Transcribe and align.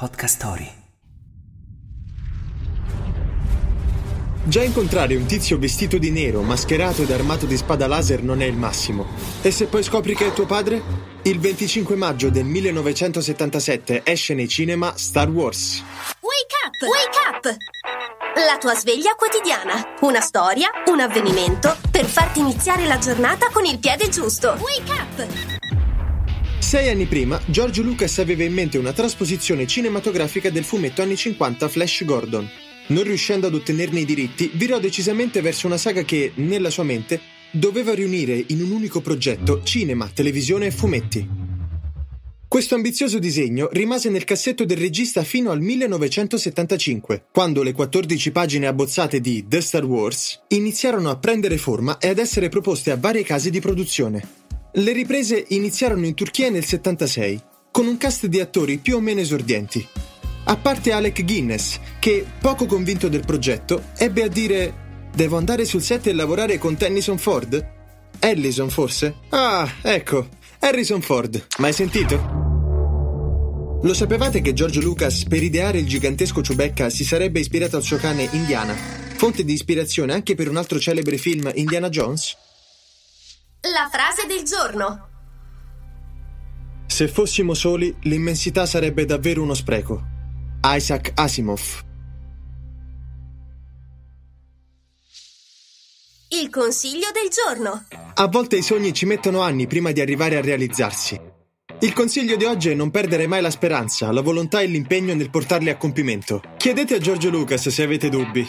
Podcast 0.00 0.36
Story. 0.36 0.72
Già 4.44 4.62
incontrare 4.62 5.14
un 5.14 5.26
tizio 5.26 5.58
vestito 5.58 5.98
di 5.98 6.10
nero, 6.10 6.40
mascherato 6.40 7.02
ed 7.02 7.10
armato 7.10 7.44
di 7.44 7.54
spada 7.58 7.86
laser 7.86 8.22
non 8.22 8.40
è 8.40 8.46
il 8.46 8.56
massimo. 8.56 9.06
E 9.42 9.50
se 9.50 9.66
poi 9.66 9.82
scopri 9.82 10.14
che 10.14 10.28
è 10.28 10.32
tuo 10.32 10.46
padre? 10.46 10.80
Il 11.24 11.38
25 11.38 11.96
maggio 11.96 12.30
del 12.30 12.46
1977 12.46 14.00
esce 14.02 14.32
nei 14.32 14.48
cinema 14.48 14.94
Star 14.96 15.28
Wars. 15.28 15.84
Wake 16.20 16.54
up! 16.64 16.80
Wake 16.88 17.50
up! 17.50 17.56
La 18.46 18.56
tua 18.56 18.74
sveglia 18.74 19.14
quotidiana. 19.16 19.96
Una 20.00 20.22
storia, 20.22 20.70
un 20.86 21.00
avvenimento 21.00 21.76
per 21.90 22.06
farti 22.06 22.40
iniziare 22.40 22.86
la 22.86 22.96
giornata 22.96 23.50
con 23.52 23.66
il 23.66 23.78
piede 23.78 24.08
giusto. 24.08 24.56
Wake 24.60 24.92
up! 24.92 25.69
Sei 26.70 26.88
anni 26.88 27.06
prima, 27.06 27.42
George 27.46 27.82
Lucas 27.82 28.20
aveva 28.20 28.44
in 28.44 28.52
mente 28.52 28.78
una 28.78 28.92
trasposizione 28.92 29.66
cinematografica 29.66 30.50
del 30.50 30.62
fumetto 30.62 31.02
anni 31.02 31.16
50 31.16 31.66
Flash 31.66 32.04
Gordon. 32.04 32.48
Non 32.86 33.02
riuscendo 33.02 33.48
ad 33.48 33.54
ottenerne 33.54 33.98
i 33.98 34.04
diritti, 34.04 34.52
virò 34.54 34.78
decisamente 34.78 35.40
verso 35.40 35.66
una 35.66 35.78
saga 35.78 36.02
che, 36.02 36.30
nella 36.36 36.70
sua 36.70 36.84
mente, 36.84 37.20
doveva 37.50 37.92
riunire 37.92 38.44
in 38.46 38.62
un 38.62 38.70
unico 38.70 39.00
progetto 39.00 39.64
cinema, 39.64 40.08
televisione 40.14 40.66
e 40.66 40.70
fumetti. 40.70 41.28
Questo 42.46 42.76
ambizioso 42.76 43.18
disegno 43.18 43.68
rimase 43.72 44.08
nel 44.08 44.22
cassetto 44.22 44.64
del 44.64 44.76
regista 44.76 45.24
fino 45.24 45.50
al 45.50 45.60
1975, 45.60 47.24
quando 47.32 47.64
le 47.64 47.72
14 47.72 48.30
pagine 48.30 48.68
abbozzate 48.68 49.20
di 49.20 49.44
The 49.48 49.60
Star 49.60 49.84
Wars 49.84 50.42
iniziarono 50.46 51.10
a 51.10 51.16
prendere 51.16 51.56
forma 51.56 51.98
e 51.98 52.06
ad 52.06 52.18
essere 52.18 52.48
proposte 52.48 52.92
a 52.92 52.96
varie 52.96 53.24
case 53.24 53.50
di 53.50 53.58
produzione. 53.58 54.49
Le 54.72 54.92
riprese 54.92 55.46
iniziarono 55.48 56.06
in 56.06 56.14
Turchia 56.14 56.48
nel 56.48 56.64
76, 56.64 57.40
con 57.72 57.86
un 57.86 57.96
cast 57.96 58.26
di 58.26 58.38
attori 58.38 58.78
più 58.78 58.96
o 58.96 59.00
meno 59.00 59.20
esordienti. 59.20 59.84
A 60.44 60.56
parte 60.56 60.92
Alec 60.92 61.24
Guinness, 61.24 61.80
che, 61.98 62.24
poco 62.40 62.66
convinto 62.66 63.08
del 63.08 63.24
progetto, 63.24 63.86
ebbe 63.96 64.22
a 64.22 64.28
dire 64.28 64.88
Devo 65.12 65.36
andare 65.36 65.64
sul 65.64 65.82
set 65.82 66.06
e 66.06 66.12
lavorare 66.12 66.58
con 66.58 66.76
Tennyson 66.76 67.18
Ford? 67.18 67.78
Ellison, 68.20 68.70
forse? 68.70 69.14
Ah, 69.30 69.68
ecco, 69.82 70.28
Harrison 70.60 71.00
Ford. 71.00 71.46
Mai 71.58 71.72
sentito? 71.72 72.38
Lo 73.82 73.92
sapevate 73.92 74.40
che 74.40 74.52
George 74.52 74.80
Lucas, 74.80 75.24
per 75.24 75.42
ideare 75.42 75.78
il 75.78 75.88
gigantesco 75.88 76.42
Chewbacca, 76.42 76.90
si 76.90 77.02
sarebbe 77.02 77.40
ispirato 77.40 77.76
al 77.76 77.82
suo 77.82 77.96
cane 77.96 78.28
Indiana, 78.32 78.74
fonte 79.16 79.42
di 79.42 79.52
ispirazione 79.52 80.12
anche 80.12 80.36
per 80.36 80.48
un 80.48 80.58
altro 80.58 80.78
celebre 80.78 81.16
film, 81.16 81.50
Indiana 81.54 81.88
Jones? 81.88 82.36
La 83.62 83.90
frase 83.92 84.26
del 84.26 84.42
giorno. 84.42 85.08
Se 86.86 87.08
fossimo 87.08 87.52
soli, 87.52 87.94
l'immensità 88.04 88.64
sarebbe 88.64 89.04
davvero 89.04 89.42
uno 89.42 89.52
spreco. 89.52 90.02
Isaac 90.64 91.12
Asimov. 91.14 91.84
Il 96.28 96.48
consiglio 96.48 97.08
del 97.12 97.28
giorno. 97.30 97.84
A 98.14 98.28
volte 98.28 98.56
i 98.56 98.62
sogni 98.62 98.94
ci 98.94 99.04
mettono 99.04 99.42
anni 99.42 99.66
prima 99.66 99.92
di 99.92 100.00
arrivare 100.00 100.36
a 100.38 100.40
realizzarsi. 100.40 101.20
Il 101.80 101.92
consiglio 101.92 102.36
di 102.36 102.44
oggi 102.44 102.70
è 102.70 102.74
non 102.74 102.90
perdere 102.90 103.26
mai 103.26 103.42
la 103.42 103.50
speranza, 103.50 104.10
la 104.10 104.22
volontà 104.22 104.62
e 104.62 104.66
l'impegno 104.66 105.14
nel 105.14 105.28
portarli 105.28 105.68
a 105.68 105.76
compimento. 105.76 106.42
Chiedete 106.56 106.94
a 106.94 106.98
Giorgio 106.98 107.28
Lucas 107.28 107.68
se 107.68 107.82
avete 107.82 108.08
dubbi. 108.08 108.48